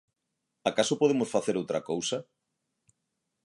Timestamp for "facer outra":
1.35-1.79